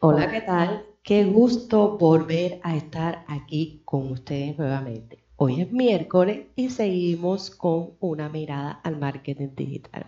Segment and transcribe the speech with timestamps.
[0.00, 0.86] Hola, ¿qué tal?
[1.02, 5.24] Qué gusto volver a estar aquí con ustedes nuevamente.
[5.34, 10.06] Hoy es miércoles y seguimos con una mirada al marketing digital.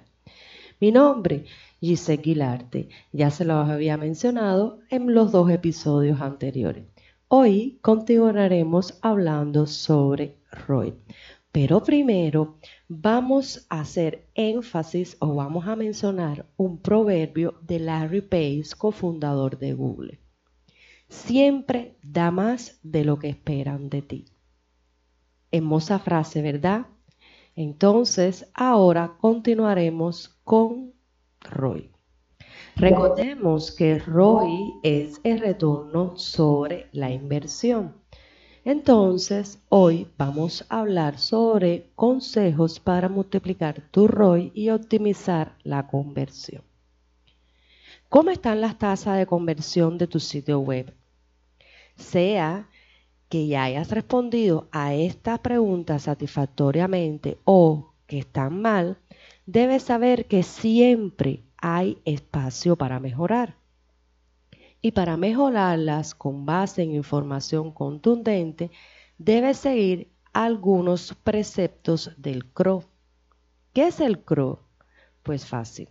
[0.78, 1.44] Mi nombre,
[1.80, 6.84] Giselle Guilarte, ya se lo había mencionado en los dos episodios anteriores.
[7.26, 10.36] Hoy continuaremos hablando sobre
[10.68, 10.94] ROI.
[11.52, 12.58] Pero primero
[12.88, 19.72] vamos a hacer énfasis o vamos a mencionar un proverbio de Larry Page, cofundador de
[19.74, 20.20] Google.
[21.08, 24.24] Siempre da más de lo que esperan de ti.
[25.50, 26.86] Hermosa frase, ¿verdad?
[27.56, 30.94] Entonces, ahora continuaremos con
[31.40, 31.90] Roy.
[32.76, 37.99] Recordemos que ROI es el retorno sobre la inversión.
[38.64, 46.62] Entonces, hoy vamos a hablar sobre consejos para multiplicar tu ROI y optimizar la conversión.
[48.10, 50.92] ¿Cómo están las tasas de conversión de tu sitio web?
[51.96, 52.68] Sea
[53.30, 58.98] que ya hayas respondido a esta pregunta satisfactoriamente o que están mal,
[59.46, 63.59] debes saber que siempre hay espacio para mejorar
[64.82, 68.70] y para mejorarlas con base en información contundente,
[69.18, 72.84] debes seguir algunos preceptos del CRO.
[73.72, 74.60] ¿Qué es el CRO?
[75.22, 75.88] Pues fácil.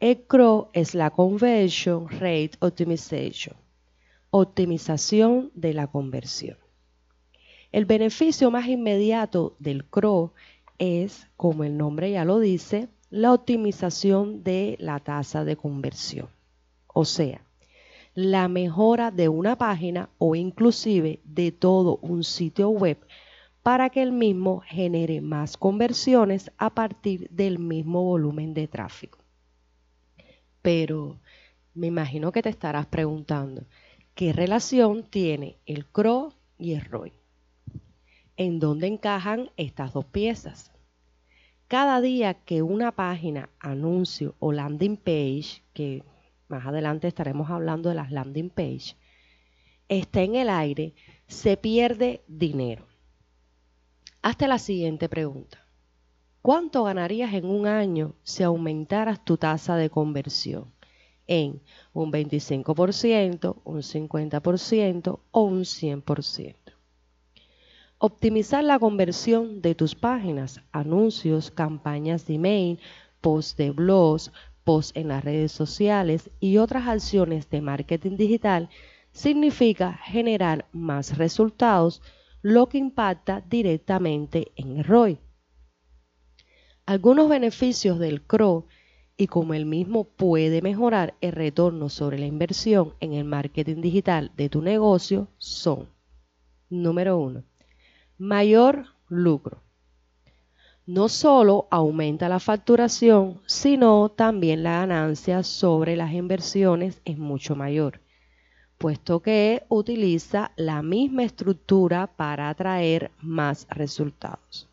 [0.00, 3.56] El CRO es la Conversion Rate Optimization,
[4.30, 6.56] optimización de la conversión.
[7.72, 10.32] El beneficio más inmediato del CRO
[10.78, 16.28] es, como el nombre ya lo dice, la optimización de la tasa de conversión.
[16.86, 17.42] O sea,
[18.20, 22.98] la mejora de una página o inclusive de todo un sitio web
[23.62, 29.20] para que el mismo genere más conversiones a partir del mismo volumen de tráfico.
[30.62, 31.20] Pero
[31.74, 33.62] me imagino que te estarás preguntando,
[34.16, 37.12] ¿qué relación tiene el CRO y el ROI?
[38.36, 40.72] ¿En dónde encajan estas dos piezas?
[41.68, 46.02] Cada día que una página, anuncio o landing page, que
[46.48, 48.96] más adelante estaremos hablando de las landing page,
[49.88, 50.94] está en el aire,
[51.26, 52.86] se pierde dinero.
[54.22, 55.64] Hazte la siguiente pregunta.
[56.42, 60.72] ¿Cuánto ganarías en un año si aumentaras tu tasa de conversión
[61.26, 61.60] en
[61.92, 66.56] un 25%, un 50% o un 100%?
[67.98, 72.78] Optimizar la conversión de tus páginas, anuncios, campañas de email,
[73.20, 74.32] posts de blogs,
[74.94, 78.68] en las redes sociales y otras acciones de marketing digital
[79.12, 82.02] significa generar más resultados,
[82.42, 85.20] lo que impacta directamente en el ROI.
[86.84, 88.66] Algunos beneficios del CRO
[89.16, 94.32] y como el mismo puede mejorar el retorno sobre la inversión en el marketing digital
[94.36, 95.88] de tu negocio son,
[96.68, 97.42] número uno,
[98.18, 99.62] mayor lucro
[100.88, 108.00] no solo aumenta la facturación, sino también la ganancia sobre las inversiones es mucho mayor,
[108.78, 114.66] puesto que utiliza la misma estructura para atraer más resultados.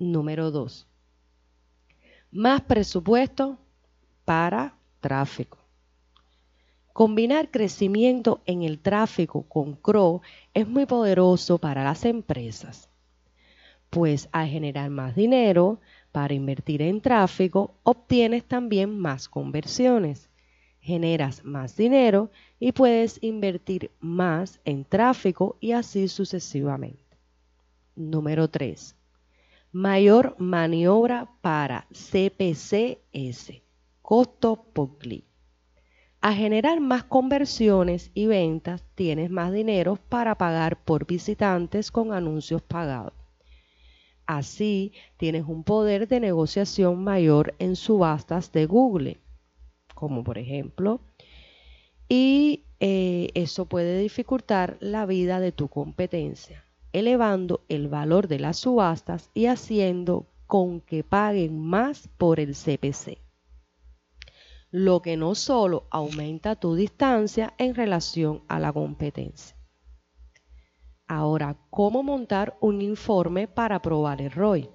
[0.00, 0.84] Número 2.
[2.32, 3.56] Más presupuesto
[4.24, 5.58] para tráfico.
[6.92, 10.22] Combinar crecimiento en el tráfico con CRO
[10.54, 12.90] es muy poderoso para las empresas
[13.94, 15.78] pues al generar más dinero
[16.10, 20.30] para invertir en tráfico, obtienes también más conversiones.
[20.80, 27.04] Generas más dinero y puedes invertir más en tráfico y así sucesivamente.
[27.94, 28.96] Número 3.
[29.70, 33.62] Mayor maniobra para CPCS,
[34.02, 35.24] costo por clic.
[36.20, 42.60] A generar más conversiones y ventas, tienes más dinero para pagar por visitantes con anuncios
[42.60, 43.23] pagados.
[44.26, 49.20] Así tienes un poder de negociación mayor en subastas de Google,
[49.94, 51.00] como por ejemplo,
[52.08, 58.58] y eh, eso puede dificultar la vida de tu competencia, elevando el valor de las
[58.58, 63.18] subastas y haciendo con que paguen más por el CPC,
[64.70, 69.53] lo que no solo aumenta tu distancia en relación a la competencia.
[71.74, 74.70] ¿Cómo montar un informe para probar el ROI?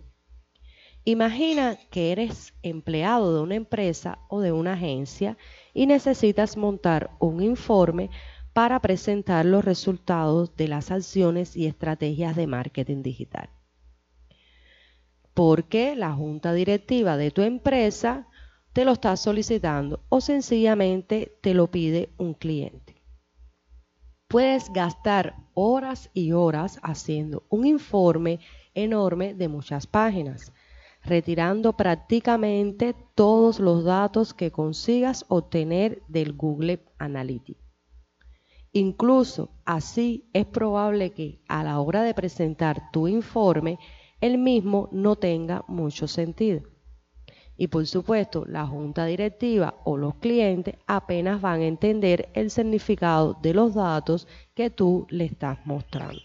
[1.05, 5.37] Imagina que eres empleado de una empresa o de una agencia
[5.73, 8.09] y necesitas montar un informe
[8.51, 13.49] para presentar los resultados de las acciones y estrategias de marketing digital.
[15.33, 18.27] Porque la junta directiva de tu empresa
[18.73, 22.98] te lo estás solicitando o sencillamente te lo pide un cliente.
[24.29, 28.39] Puedes gastar horas y horas haciendo un informe
[28.75, 30.53] enorme de muchas páginas,
[31.03, 37.59] retirando prácticamente todos los datos que consigas obtener del Google Analytics.
[38.71, 43.79] Incluso así es probable que a la hora de presentar tu informe,
[44.21, 46.61] el mismo no tenga mucho sentido.
[47.61, 53.37] Y por supuesto, la junta directiva o los clientes apenas van a entender el significado
[53.41, 56.21] de los datos que tú le estás mostrando.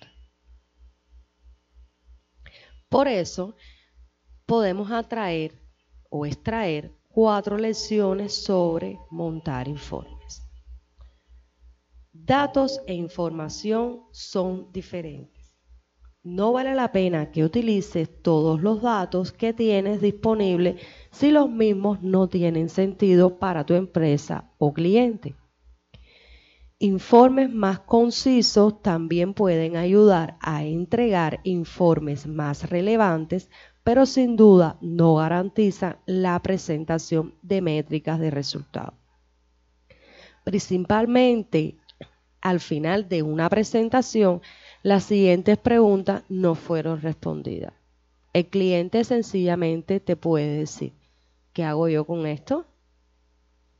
[2.88, 3.56] Por eso,
[4.46, 5.60] podemos atraer
[6.08, 10.40] o extraer cuatro lecciones sobre montar informes.
[12.12, 15.33] Datos e información son diferentes.
[16.24, 20.80] No vale la pena que utilices todos los datos que tienes disponibles
[21.10, 25.34] si los mismos no tienen sentido para tu empresa o cliente.
[26.78, 33.50] Informes más concisos también pueden ayudar a entregar informes más relevantes
[33.84, 38.94] pero sin duda no garantiza la presentación de métricas de resultado.
[40.42, 41.76] Principalmente
[42.40, 44.40] al final de una presentación,
[44.84, 47.72] las siguientes preguntas no fueron respondidas.
[48.34, 50.92] El cliente sencillamente te puede decir,
[51.54, 52.66] ¿qué hago yo con esto?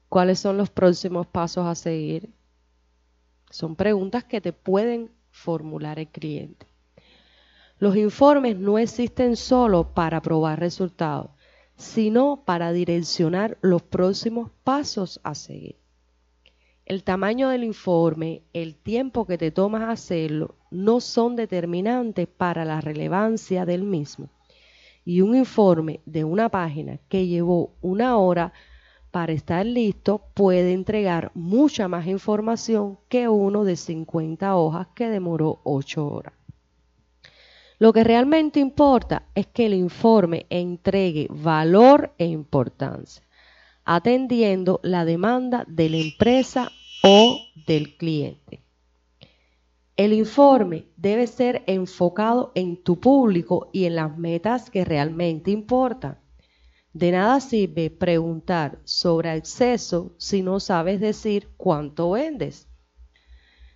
[0.09, 2.31] ¿Cuáles son los próximos pasos a seguir?
[3.51, 6.67] Son preguntas que te pueden formular el cliente.
[7.79, 11.33] Los informes no existen solo para probar resultados,
[11.77, 15.84] sino para direccionar los próximos pasos a seguir.
[16.87, 22.83] El tamaño del informe, el tiempo que te tomas hacerlo, no son determinantes para la
[22.83, 24.29] relevancia del mismo.
[25.03, 28.53] Y un informe de una página que llevó una hora
[29.11, 35.61] para estar listo puede entregar mucha más información que uno de 50 hojas que demoró
[35.65, 36.35] 8 horas.
[37.79, 43.23] Lo que realmente importa es que el informe entregue valor e importancia,
[43.85, 46.71] atendiendo la demanda de la empresa
[47.03, 48.63] o del cliente.
[49.97, 56.19] El informe debe ser enfocado en tu público y en las metas que realmente importan.
[56.93, 62.69] De nada sirve preguntar sobre acceso si no sabes decir cuánto vendes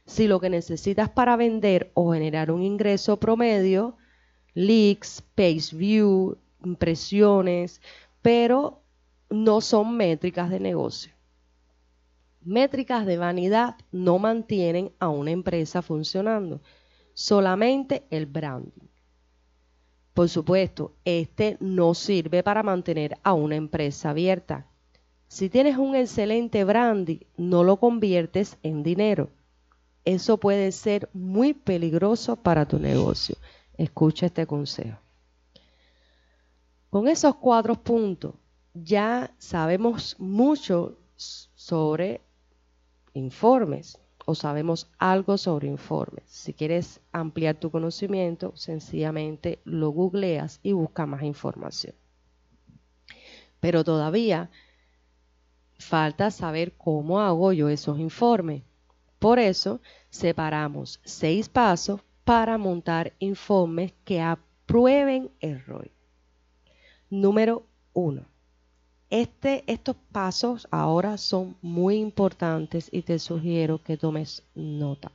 [0.08, 3.96] si lo que necesitas para vender o generar un ingreso promedio,
[4.54, 7.82] leaks, page view, impresiones,
[8.22, 8.77] pero
[9.30, 11.12] no son métricas de negocio.
[12.40, 16.60] Métricas de vanidad no mantienen a una empresa funcionando,
[17.14, 18.88] solamente el branding.
[20.14, 24.66] Por supuesto, este no sirve para mantener a una empresa abierta.
[25.28, 29.30] Si tienes un excelente branding, no lo conviertes en dinero
[30.08, 33.36] eso puede ser muy peligroso para tu negocio.
[33.76, 34.98] Escucha este consejo.
[36.88, 38.32] Con esos cuatro puntos
[38.84, 42.20] ya sabemos mucho sobre
[43.14, 46.24] informes o sabemos algo sobre informes.
[46.26, 51.94] Si quieres ampliar tu conocimiento, sencillamente lo googleas y busca más información.
[53.60, 54.50] Pero todavía
[55.78, 58.62] falta saber cómo hago yo esos informes.
[59.18, 59.80] Por eso
[60.10, 65.90] separamos seis pasos para montar informes que aprueben el ROI.
[67.08, 68.26] Número uno.
[69.10, 75.10] Este, estos pasos ahora son muy importantes y te sugiero que tomes nota.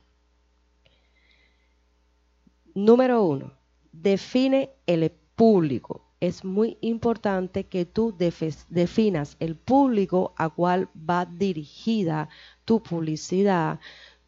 [2.74, 3.52] Número uno,
[3.92, 6.02] define el público.
[6.18, 12.28] Es muy importante que tú definas el público a cual va dirigida
[12.64, 13.78] tu publicidad,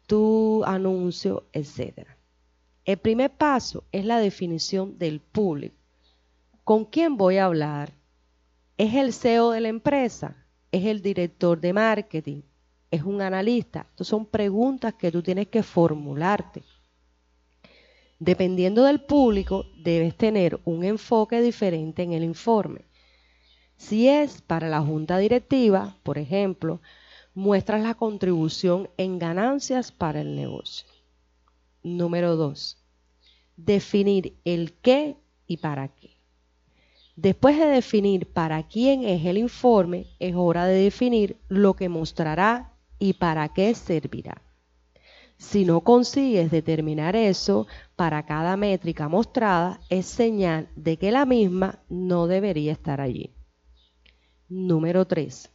[0.05, 2.07] tu anuncio, etc.
[2.85, 5.75] El primer paso es la definición del público.
[6.63, 7.91] ¿Con quién voy a hablar?
[8.77, 10.45] ¿Es el CEO de la empresa?
[10.71, 12.41] ¿Es el director de marketing?
[12.91, 13.87] ¿Es un analista?
[13.89, 16.61] Estas son preguntas que tú tienes que formularte.
[18.19, 22.81] Dependiendo del público, debes tener un enfoque diferente en el informe.
[23.77, 26.79] Si es para la junta directiva, por ejemplo,
[27.33, 30.87] muestras la contribución en ganancias para el negocio.
[31.81, 32.77] Número dos,
[33.55, 35.17] definir el qué
[35.47, 36.16] y para qué.
[37.17, 42.77] Después de definir para quién es el informe, es hora de definir lo que mostrará
[42.99, 44.43] y para qué servirá.
[45.35, 51.79] Si no consigues determinar eso para cada métrica mostrada, es señal de que la misma
[51.89, 53.31] no debería estar allí.
[54.47, 55.51] Número 3.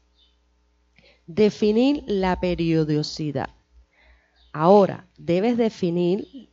[1.29, 3.51] Definir la periodicidad.
[4.53, 6.51] Ahora, debes definir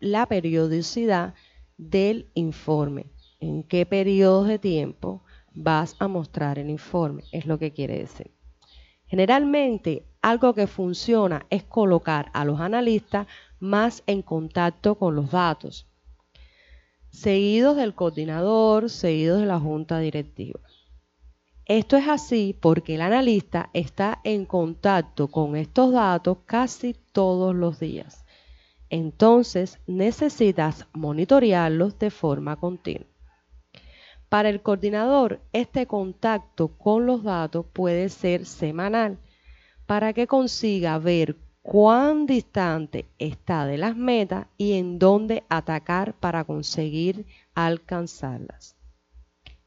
[0.00, 1.34] la periodicidad
[1.78, 3.11] del informe.
[3.42, 7.24] ¿En qué periodo de tiempo vas a mostrar el informe?
[7.32, 8.30] Es lo que quiere decir.
[9.04, 13.26] Generalmente, algo que funciona es colocar a los analistas
[13.58, 15.88] más en contacto con los datos,
[17.10, 20.60] seguidos del coordinador, seguidos de la junta directiva.
[21.64, 27.80] Esto es así porque el analista está en contacto con estos datos casi todos los
[27.80, 28.24] días.
[28.88, 33.11] Entonces necesitas monitorearlos de forma continua.
[34.32, 39.18] Para el coordinador, este contacto con los datos puede ser semanal
[39.84, 46.44] para que consiga ver cuán distante está de las metas y en dónde atacar para
[46.44, 48.74] conseguir alcanzarlas.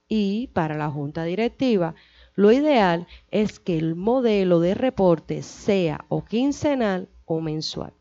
[0.07, 1.93] Y para la junta directiva,
[2.33, 7.93] lo ideal es que el modelo de reporte sea o quincenal o mensual.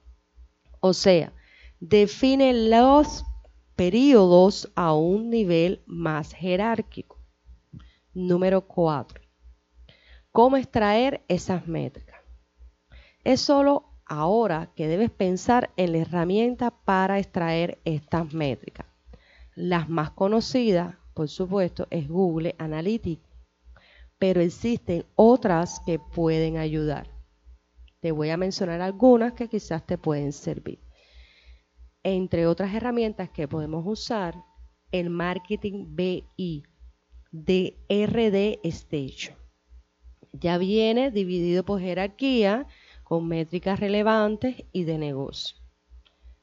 [0.81, 1.31] O sea,
[1.79, 3.23] define los
[3.77, 7.19] periodos a un nivel más jerárquico.
[8.13, 9.21] Número 4.
[10.31, 12.21] ¿Cómo extraer esas métricas?
[13.25, 18.87] Es solo ahora que debes pensar en la herramienta para extraer estas métricas.
[19.55, 23.29] Las más conocidas, por supuesto, es Google Analytics,
[24.19, 27.09] pero existen otras que pueden ayudar.
[28.01, 30.81] Te voy a mencionar algunas que quizás te pueden servir.
[32.05, 34.37] Entre otras herramientas que podemos usar,
[34.93, 36.63] el Marketing BI
[37.33, 39.35] de RD Station.
[40.33, 42.67] Ya viene dividido por jerarquía
[43.05, 45.57] con métricas relevantes y de negocio.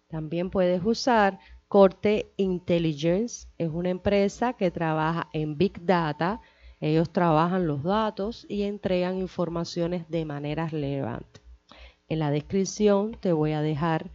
[0.07, 6.41] También puedes usar Corte Intelligence, es una empresa que trabaja en Big Data.
[6.79, 11.39] Ellos trabajan los datos y entregan informaciones de manera relevante.
[12.09, 14.11] En la descripción te voy a dejar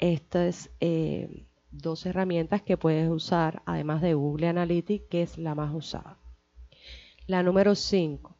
[0.00, 5.72] estas eh, dos herramientas que puedes usar, además de Google Analytics, que es la más
[5.74, 6.18] usada.
[7.26, 8.36] La número 5,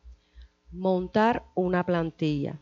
[0.73, 2.59] montar una plantilla.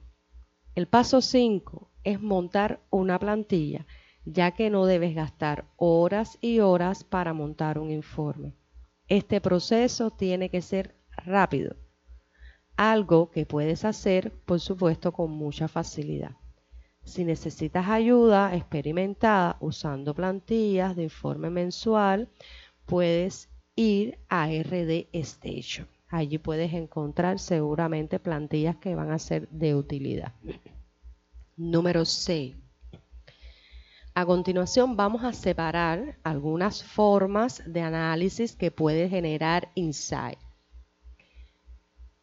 [0.75, 3.87] El paso 5 es montar una plantilla,
[4.25, 8.55] ya que no debes gastar horas y horas para montar un informe.
[9.07, 11.76] Este proceso tiene que ser rápido,
[12.76, 16.37] algo que puedes hacer, por supuesto, con mucha facilidad.
[17.09, 22.29] Si necesitas ayuda experimentada usando plantillas de informe mensual,
[22.85, 25.88] puedes ir a RD Station.
[26.09, 30.35] Allí puedes encontrar seguramente plantillas que van a ser de utilidad.
[31.57, 32.55] Número 6.
[34.15, 40.38] A continuación vamos a separar algunas formas de análisis que puede generar insight.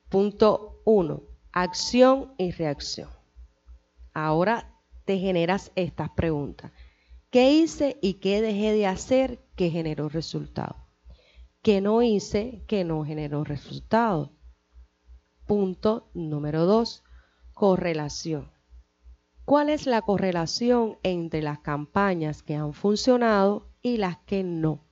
[0.10, 1.24] Punto 1.
[1.54, 3.10] Acción y reacción.
[4.13, 4.75] Ahora
[5.05, 6.71] te generas estas preguntas.
[7.29, 10.75] ¿Qué hice y qué dejé de hacer que generó resultado?
[11.62, 14.33] ¿Qué no hice que no generó resultado?
[15.45, 17.03] Punto número dos,
[17.53, 18.51] correlación.
[19.45, 24.85] ¿Cuál es la correlación entre las campañas que han funcionado y las que no?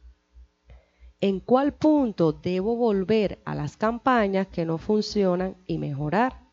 [1.21, 6.51] ¿En cuál punto debo volver a las campañas que no funcionan y mejorar?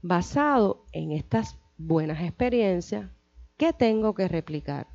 [0.00, 3.08] Basado en estas buenas experiencias,
[3.56, 4.88] ¿qué tengo que replicar?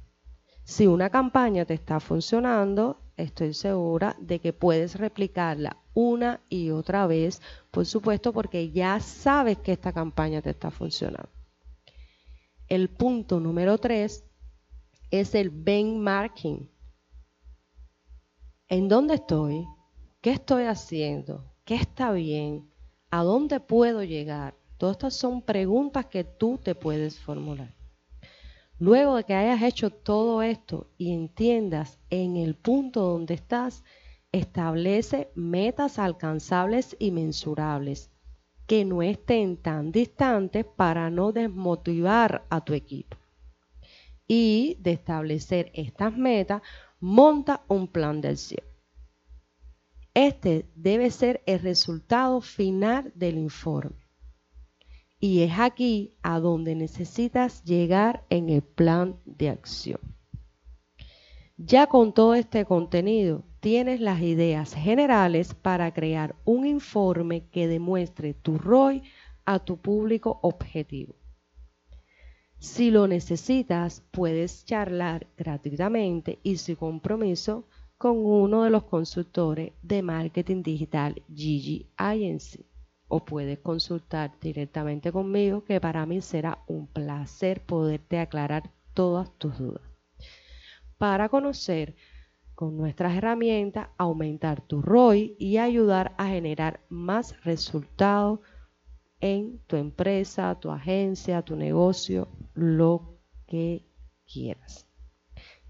[0.63, 7.07] Si una campaña te está funcionando, estoy segura de que puedes replicarla una y otra
[7.07, 11.29] vez, por supuesto, porque ya sabes que esta campaña te está funcionando.
[12.67, 14.25] El punto número tres
[15.11, 16.69] es el benchmarking.
[18.67, 19.67] ¿En dónde estoy?
[20.21, 21.53] ¿Qué estoy haciendo?
[21.65, 22.69] ¿Qué está bien?
[23.11, 24.55] ¿A dónde puedo llegar?
[24.83, 27.73] Todas estas son preguntas que tú te puedes formular.
[28.79, 33.85] Luego de que hayas hecho todo esto y entiendas en el punto donde estás,
[34.33, 38.11] establece metas alcanzables y mensurables
[38.67, 43.15] que no estén tan distantes para no desmotivar a tu equipo.
[44.27, 46.61] Y de establecer estas metas,
[46.99, 48.65] monta un plan de acción.
[50.13, 54.02] Este debe ser el resultado final del informe.
[55.25, 60.01] Y es aquí a donde necesitas llegar en el plan de acción.
[61.55, 68.33] Ya con todo este contenido, tienes las ideas generales para crear un informe que demuestre
[68.33, 69.01] tu ROI
[69.45, 71.15] a tu público objetivo.
[72.59, 77.65] Si lo necesitas, puedes charlar gratuitamente y sin compromiso
[77.97, 82.65] con uno de los consultores de marketing digital Gigi Agency
[83.15, 89.55] o puedes consultar directamente conmigo que para mí será un placer poderte aclarar todas tus
[89.59, 89.83] dudas.
[90.97, 91.95] Para conocer
[92.55, 98.39] con nuestras herramientas, aumentar tu ROI y ayudar a generar más resultados
[99.19, 103.85] en tu empresa, tu agencia, tu negocio, lo que
[104.25, 104.87] quieras.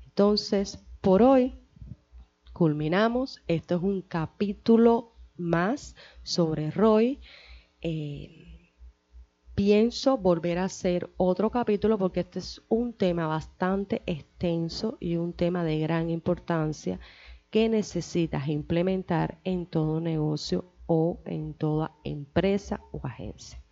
[0.05, 1.59] Entonces, por hoy
[2.53, 3.43] culminamos.
[3.47, 7.19] Esto es un capítulo más sobre ROI.
[7.81, 8.71] Eh,
[9.55, 15.33] pienso volver a hacer otro capítulo porque este es un tema bastante extenso y un
[15.33, 16.99] tema de gran importancia
[17.49, 23.62] que necesitas implementar en todo negocio o en toda empresa o agencia.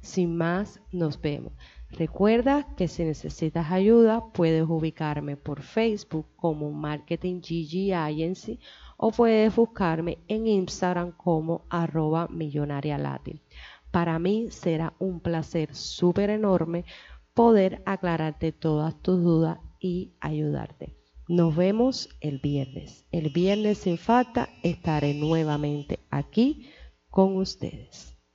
[0.00, 1.52] Sin más, nos vemos.
[1.90, 8.58] Recuerda que si necesitas ayuda, puedes ubicarme por Facebook como Marketing GG Agency
[8.96, 13.40] o puedes buscarme en Instagram como arroba millonaria latin.
[13.90, 16.84] Para mí será un placer súper enorme
[17.34, 20.96] poder aclararte todas tus dudas y ayudarte.
[21.28, 23.06] Nos vemos el viernes.
[23.10, 26.68] El viernes sin falta estaré nuevamente aquí
[27.10, 28.15] con ustedes.